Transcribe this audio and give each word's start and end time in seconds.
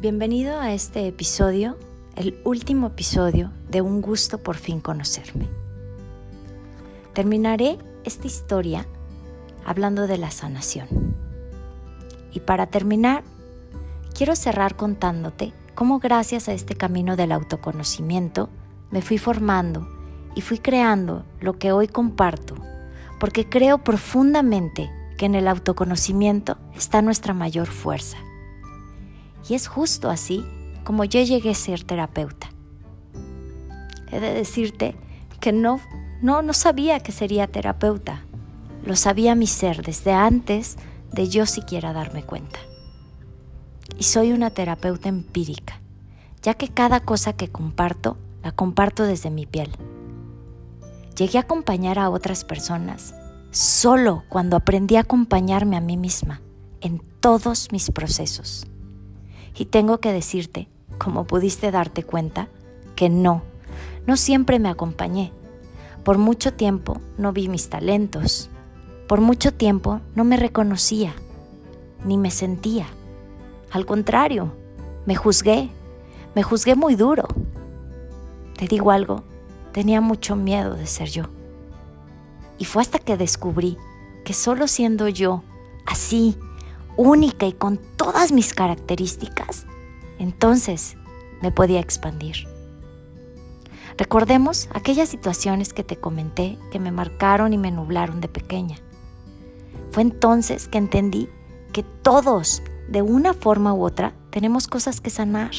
Bienvenido 0.00 0.58
a 0.58 0.72
este 0.72 1.06
episodio, 1.06 1.76
el 2.16 2.40
último 2.44 2.86
episodio 2.86 3.52
de 3.68 3.82
Un 3.82 4.00
gusto 4.00 4.38
por 4.38 4.56
fin 4.56 4.80
conocerme. 4.80 5.46
Terminaré 7.12 7.76
esta 8.04 8.26
historia 8.26 8.86
hablando 9.62 10.06
de 10.06 10.16
la 10.16 10.30
sanación. 10.30 10.88
Y 12.32 12.40
para 12.40 12.68
terminar, 12.68 13.24
quiero 14.16 14.36
cerrar 14.36 14.74
contándote 14.74 15.52
cómo 15.74 15.98
gracias 15.98 16.48
a 16.48 16.54
este 16.54 16.76
camino 16.76 17.14
del 17.14 17.30
autoconocimiento 17.30 18.48
me 18.90 19.02
fui 19.02 19.18
formando 19.18 19.86
y 20.34 20.40
fui 20.40 20.56
creando 20.56 21.26
lo 21.42 21.58
que 21.58 21.72
hoy 21.72 21.88
comparto, 21.88 22.54
porque 23.18 23.50
creo 23.50 23.84
profundamente 23.84 24.90
que 25.18 25.26
en 25.26 25.34
el 25.34 25.46
autoconocimiento 25.46 26.56
está 26.74 27.02
nuestra 27.02 27.34
mayor 27.34 27.66
fuerza 27.66 28.16
y 29.48 29.54
es 29.54 29.68
justo 29.68 30.10
así 30.10 30.44
como 30.84 31.04
yo 31.04 31.22
llegué 31.22 31.50
a 31.50 31.54
ser 31.54 31.84
terapeuta. 31.84 32.50
He 34.10 34.20
de 34.20 34.34
decirte 34.34 34.96
que 35.40 35.52
no, 35.52 35.80
no, 36.20 36.42
no 36.42 36.52
sabía 36.52 37.00
que 37.00 37.12
sería 37.12 37.46
terapeuta. 37.46 38.24
Lo 38.84 38.96
sabía 38.96 39.34
mi 39.34 39.46
ser 39.46 39.82
desde 39.82 40.12
antes 40.12 40.76
de 41.12 41.28
yo 41.28 41.46
siquiera 41.46 41.92
darme 41.92 42.22
cuenta. 42.22 42.58
Y 43.98 44.04
soy 44.04 44.32
una 44.32 44.50
terapeuta 44.50 45.08
empírica, 45.08 45.80
ya 46.42 46.54
que 46.54 46.68
cada 46.68 47.00
cosa 47.00 47.32
que 47.34 47.48
comparto 47.48 48.16
la 48.42 48.52
comparto 48.52 49.04
desde 49.04 49.30
mi 49.30 49.46
piel. 49.46 49.70
Llegué 51.16 51.38
a 51.38 51.42
acompañar 51.42 51.98
a 51.98 52.08
otras 52.08 52.44
personas 52.44 53.14
solo 53.50 54.24
cuando 54.28 54.56
aprendí 54.56 54.96
a 54.96 55.00
acompañarme 55.00 55.76
a 55.76 55.80
mí 55.80 55.96
misma 55.96 56.40
en 56.80 57.02
todos 57.20 57.68
mis 57.72 57.90
procesos. 57.90 58.66
Y 59.56 59.66
tengo 59.66 59.98
que 59.98 60.12
decirte, 60.12 60.68
como 60.98 61.26
pudiste 61.26 61.70
darte 61.70 62.02
cuenta, 62.02 62.48
que 62.96 63.08
no, 63.08 63.42
no 64.06 64.16
siempre 64.16 64.58
me 64.58 64.68
acompañé. 64.68 65.32
Por 66.04 66.18
mucho 66.18 66.52
tiempo 66.52 67.00
no 67.18 67.32
vi 67.32 67.48
mis 67.48 67.68
talentos. 67.68 68.50
Por 69.06 69.20
mucho 69.20 69.52
tiempo 69.52 70.00
no 70.14 70.24
me 70.24 70.36
reconocía, 70.36 71.14
ni 72.04 72.16
me 72.16 72.30
sentía. 72.30 72.86
Al 73.70 73.86
contrario, 73.86 74.52
me 75.06 75.14
juzgué, 75.14 75.70
me 76.34 76.42
juzgué 76.42 76.74
muy 76.74 76.94
duro. 76.94 77.28
Te 78.56 78.66
digo 78.66 78.90
algo, 78.90 79.24
tenía 79.72 80.00
mucho 80.00 80.36
miedo 80.36 80.74
de 80.74 80.86
ser 80.86 81.08
yo. 81.08 81.24
Y 82.58 82.64
fue 82.64 82.82
hasta 82.82 82.98
que 82.98 83.16
descubrí 83.16 83.76
que 84.24 84.32
solo 84.32 84.68
siendo 84.68 85.08
yo, 85.08 85.42
así, 85.86 86.36
única 86.96 87.46
y 87.46 87.52
con 87.52 87.78
todas 87.96 88.32
mis 88.32 88.54
características, 88.54 89.66
entonces 90.18 90.96
me 91.42 91.50
podía 91.50 91.80
expandir. 91.80 92.48
Recordemos 93.96 94.68
aquellas 94.72 95.08
situaciones 95.08 95.72
que 95.72 95.84
te 95.84 95.96
comenté 95.96 96.58
que 96.70 96.78
me 96.78 96.92
marcaron 96.92 97.52
y 97.52 97.58
me 97.58 97.70
nublaron 97.70 98.20
de 98.20 98.28
pequeña. 98.28 98.78
Fue 99.90 100.02
entonces 100.02 100.68
que 100.68 100.78
entendí 100.78 101.28
que 101.72 101.82
todos, 101.82 102.62
de 102.88 103.02
una 103.02 103.34
forma 103.34 103.74
u 103.74 103.84
otra, 103.84 104.14
tenemos 104.30 104.68
cosas 104.68 105.00
que 105.00 105.10
sanar. 105.10 105.50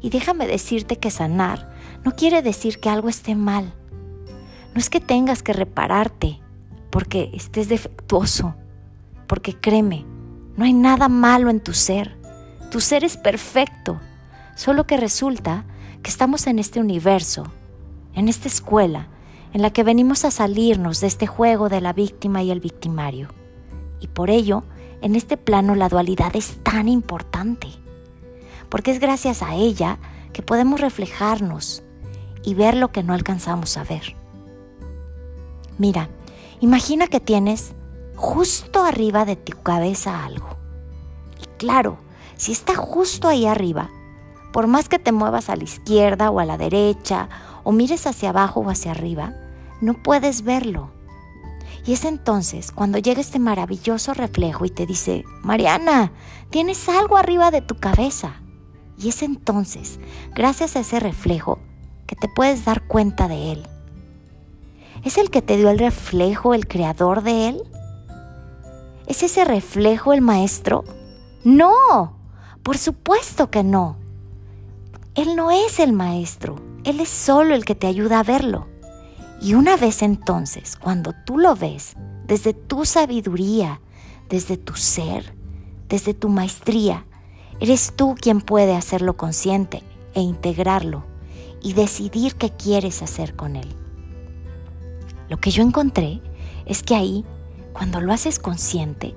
Y 0.00 0.10
déjame 0.10 0.46
decirte 0.46 0.98
que 0.98 1.10
sanar 1.10 1.74
no 2.04 2.12
quiere 2.12 2.42
decir 2.42 2.80
que 2.80 2.90
algo 2.90 3.08
esté 3.08 3.34
mal. 3.34 3.74
No 4.74 4.80
es 4.80 4.90
que 4.90 5.00
tengas 5.00 5.42
que 5.42 5.52
repararte 5.52 6.40
porque 6.90 7.30
estés 7.32 7.68
defectuoso, 7.68 8.54
porque 9.26 9.54
créeme, 9.54 10.04
no 10.56 10.64
hay 10.64 10.72
nada 10.72 11.08
malo 11.08 11.50
en 11.50 11.60
tu 11.60 11.72
ser. 11.72 12.16
Tu 12.70 12.80
ser 12.80 13.04
es 13.04 13.16
perfecto. 13.16 14.00
Solo 14.54 14.86
que 14.86 14.96
resulta 14.96 15.64
que 16.02 16.10
estamos 16.10 16.46
en 16.46 16.58
este 16.58 16.80
universo, 16.80 17.52
en 18.14 18.28
esta 18.28 18.46
escuela, 18.46 19.08
en 19.52 19.62
la 19.62 19.70
que 19.70 19.82
venimos 19.82 20.24
a 20.24 20.30
salirnos 20.30 21.00
de 21.00 21.06
este 21.06 21.26
juego 21.26 21.68
de 21.68 21.80
la 21.80 21.92
víctima 21.92 22.42
y 22.42 22.50
el 22.50 22.60
victimario. 22.60 23.28
Y 24.00 24.08
por 24.08 24.30
ello, 24.30 24.64
en 25.00 25.16
este 25.16 25.36
plano 25.36 25.74
la 25.74 25.88
dualidad 25.88 26.34
es 26.36 26.58
tan 26.62 26.88
importante. 26.88 27.68
Porque 28.68 28.90
es 28.90 29.00
gracias 29.00 29.42
a 29.42 29.54
ella 29.54 29.98
que 30.32 30.42
podemos 30.42 30.80
reflejarnos 30.80 31.82
y 32.44 32.54
ver 32.54 32.76
lo 32.76 32.92
que 32.92 33.02
no 33.02 33.14
alcanzamos 33.14 33.76
a 33.76 33.84
ver. 33.84 34.14
Mira, 35.78 36.08
imagina 36.60 37.06
que 37.06 37.20
tienes 37.20 37.74
justo 38.16 38.84
arriba 38.84 39.24
de 39.24 39.36
tu 39.36 39.60
cabeza 39.62 40.24
algo. 40.24 40.48
Y 41.40 41.46
claro, 41.58 41.98
si 42.36 42.52
está 42.52 42.74
justo 42.74 43.28
ahí 43.28 43.46
arriba, 43.46 43.90
por 44.52 44.66
más 44.66 44.88
que 44.88 44.98
te 44.98 45.12
muevas 45.12 45.50
a 45.50 45.56
la 45.56 45.64
izquierda 45.64 46.30
o 46.30 46.40
a 46.40 46.44
la 46.44 46.56
derecha, 46.56 47.28
o 47.64 47.72
mires 47.72 48.06
hacia 48.06 48.30
abajo 48.30 48.60
o 48.60 48.70
hacia 48.70 48.92
arriba, 48.92 49.34
no 49.80 49.94
puedes 49.94 50.42
verlo. 50.42 50.90
Y 51.86 51.92
es 51.92 52.04
entonces 52.04 52.72
cuando 52.72 52.98
llega 52.98 53.20
este 53.20 53.38
maravilloso 53.38 54.14
reflejo 54.14 54.64
y 54.64 54.70
te 54.70 54.86
dice, 54.86 55.24
Mariana, 55.42 56.12
tienes 56.50 56.88
algo 56.88 57.16
arriba 57.16 57.50
de 57.50 57.60
tu 57.60 57.74
cabeza. 57.76 58.40
Y 58.96 59.08
es 59.08 59.22
entonces, 59.22 59.98
gracias 60.34 60.76
a 60.76 60.80
ese 60.80 61.00
reflejo, 61.00 61.58
que 62.06 62.16
te 62.16 62.28
puedes 62.28 62.64
dar 62.64 62.86
cuenta 62.86 63.28
de 63.28 63.52
él. 63.52 63.66
¿Es 65.02 65.18
el 65.18 65.30
que 65.30 65.42
te 65.42 65.56
dio 65.56 65.68
el 65.68 65.78
reflejo 65.78 66.54
el 66.54 66.66
creador 66.66 67.22
de 67.22 67.48
él? 67.48 67.62
¿Es 69.06 69.22
ese 69.22 69.44
reflejo 69.44 70.12
el 70.12 70.20
maestro? 70.20 70.84
No, 71.44 72.16
por 72.62 72.78
supuesto 72.78 73.50
que 73.50 73.62
no. 73.62 73.96
Él 75.14 75.36
no 75.36 75.50
es 75.50 75.78
el 75.78 75.92
maestro, 75.92 76.56
Él 76.84 77.00
es 77.00 77.10
solo 77.10 77.54
el 77.54 77.64
que 77.64 77.74
te 77.74 77.86
ayuda 77.86 78.20
a 78.20 78.24
verlo. 78.24 78.66
Y 79.40 79.54
una 79.54 79.76
vez 79.76 80.02
entonces, 80.02 80.76
cuando 80.76 81.12
tú 81.26 81.38
lo 81.38 81.54
ves, 81.54 81.96
desde 82.26 82.54
tu 82.54 82.86
sabiduría, 82.86 83.80
desde 84.30 84.56
tu 84.56 84.74
ser, 84.74 85.34
desde 85.88 86.14
tu 86.14 86.30
maestría, 86.30 87.04
eres 87.60 87.92
tú 87.94 88.14
quien 88.18 88.40
puede 88.40 88.74
hacerlo 88.74 89.16
consciente 89.16 89.82
e 90.14 90.20
integrarlo 90.20 91.04
y 91.62 91.74
decidir 91.74 92.36
qué 92.36 92.50
quieres 92.50 93.02
hacer 93.02 93.36
con 93.36 93.56
él. 93.56 93.68
Lo 95.28 95.38
que 95.38 95.50
yo 95.50 95.62
encontré 95.62 96.22
es 96.66 96.82
que 96.82 96.94
ahí 96.94 97.24
cuando 97.74 98.00
lo 98.00 98.12
haces 98.12 98.38
consciente, 98.38 99.14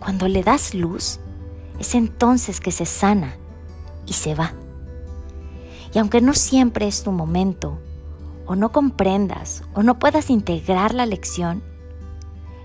cuando 0.00 0.26
le 0.26 0.42
das 0.42 0.74
luz, 0.74 1.20
es 1.78 1.94
entonces 1.94 2.58
que 2.58 2.72
se 2.72 2.86
sana 2.86 3.36
y 4.06 4.14
se 4.14 4.34
va. 4.34 4.54
Y 5.94 5.98
aunque 5.98 6.20
no 6.20 6.32
siempre 6.32 6.88
es 6.88 7.02
tu 7.02 7.12
momento, 7.12 7.78
o 8.46 8.56
no 8.56 8.72
comprendas, 8.72 9.62
o 9.74 9.82
no 9.82 9.98
puedas 9.98 10.30
integrar 10.30 10.94
la 10.94 11.04
lección, 11.04 11.62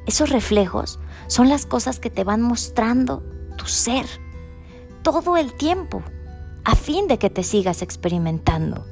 esos 0.08 0.30
reflejos 0.30 1.00
son 1.28 1.50
las 1.50 1.66
cosas 1.66 2.00
que 2.00 2.10
te 2.10 2.24
van 2.24 2.42
mostrando 2.42 3.22
tu 3.58 3.66
ser 3.66 4.06
todo 5.04 5.36
el 5.36 5.54
tiempo, 5.54 6.02
a 6.64 6.76
fin 6.76 7.08
de 7.10 7.20
que 7.20 7.30
te 7.30 7.44
sigas 7.44 7.82
experimentando, 7.82 8.86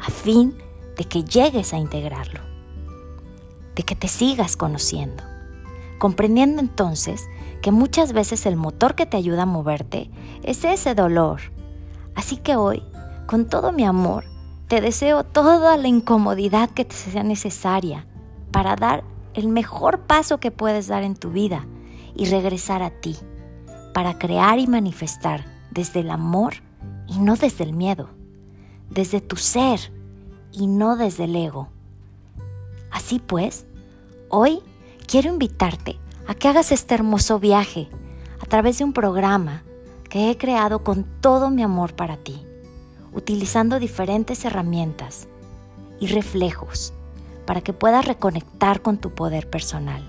a 0.00 0.10
fin 0.10 0.56
de 0.96 1.04
que 1.04 1.24
llegues 1.24 1.74
a 1.74 1.78
integrarlo, 1.78 2.40
de 3.76 3.82
que 3.82 3.94
te 3.94 4.08
sigas 4.08 4.56
conociendo 4.56 5.29
comprendiendo 6.00 6.60
entonces 6.62 7.28
que 7.60 7.70
muchas 7.70 8.14
veces 8.14 8.46
el 8.46 8.56
motor 8.56 8.94
que 8.94 9.04
te 9.04 9.18
ayuda 9.18 9.42
a 9.42 9.46
moverte 9.46 10.10
es 10.42 10.64
ese 10.64 10.94
dolor. 10.94 11.40
Así 12.14 12.38
que 12.38 12.56
hoy, 12.56 12.82
con 13.26 13.46
todo 13.46 13.70
mi 13.70 13.84
amor, 13.84 14.24
te 14.66 14.80
deseo 14.80 15.24
toda 15.24 15.76
la 15.76 15.88
incomodidad 15.88 16.70
que 16.70 16.86
te 16.86 16.94
sea 16.94 17.22
necesaria 17.22 18.06
para 18.50 18.76
dar 18.76 19.04
el 19.34 19.48
mejor 19.48 20.00
paso 20.00 20.40
que 20.40 20.50
puedes 20.50 20.88
dar 20.88 21.02
en 21.02 21.16
tu 21.16 21.32
vida 21.32 21.66
y 22.16 22.24
regresar 22.24 22.82
a 22.82 22.88
ti, 22.88 23.16
para 23.92 24.18
crear 24.18 24.58
y 24.58 24.66
manifestar 24.66 25.44
desde 25.70 26.00
el 26.00 26.10
amor 26.10 26.54
y 27.08 27.18
no 27.18 27.36
desde 27.36 27.64
el 27.64 27.74
miedo, 27.74 28.08
desde 28.88 29.20
tu 29.20 29.36
ser 29.36 29.92
y 30.50 30.66
no 30.66 30.96
desde 30.96 31.24
el 31.24 31.36
ego. 31.36 31.68
Así 32.90 33.18
pues, 33.18 33.66
hoy 34.30 34.62
quiero 35.10 35.28
invitarte 35.28 35.98
a 36.28 36.36
que 36.36 36.46
hagas 36.46 36.70
este 36.70 36.94
hermoso 36.94 37.40
viaje 37.40 37.88
a 38.40 38.46
través 38.46 38.78
de 38.78 38.84
un 38.84 38.92
programa 38.92 39.64
que 40.08 40.30
he 40.30 40.38
creado 40.38 40.84
con 40.84 41.04
todo 41.20 41.50
mi 41.50 41.64
amor 41.64 41.96
para 41.96 42.16
ti, 42.16 42.46
utilizando 43.12 43.80
diferentes 43.80 44.44
herramientas 44.44 45.26
y 45.98 46.06
reflejos 46.06 46.94
para 47.44 47.60
que 47.60 47.72
puedas 47.72 48.04
reconectar 48.04 48.82
con 48.82 48.98
tu 48.98 49.12
poder 49.12 49.50
personal. 49.50 50.08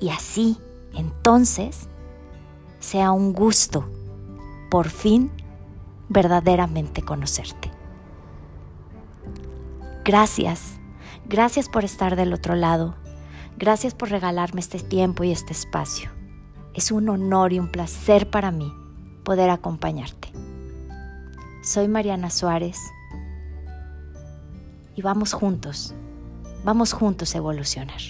Y 0.00 0.08
así, 0.08 0.56
entonces, 0.94 1.86
sea 2.80 3.12
un 3.12 3.34
gusto, 3.34 3.84
por 4.70 4.88
fin, 4.88 5.30
verdaderamente 6.08 7.02
conocerte. 7.02 7.70
Gracias, 10.02 10.78
gracias 11.26 11.68
por 11.68 11.84
estar 11.84 12.16
del 12.16 12.32
otro 12.32 12.54
lado 12.54 13.03
Gracias 13.56 13.94
por 13.94 14.10
regalarme 14.10 14.60
este 14.60 14.80
tiempo 14.80 15.22
y 15.22 15.30
este 15.30 15.52
espacio. 15.52 16.10
Es 16.74 16.90
un 16.90 17.08
honor 17.08 17.52
y 17.52 17.60
un 17.60 17.70
placer 17.70 18.28
para 18.28 18.50
mí 18.50 18.72
poder 19.24 19.48
acompañarte. 19.48 20.32
Soy 21.62 21.86
Mariana 21.86 22.30
Suárez 22.30 22.78
y 24.96 25.02
vamos 25.02 25.32
juntos, 25.32 25.94
vamos 26.64 26.92
juntos 26.92 27.34
a 27.34 27.38
evolucionar. 27.38 28.00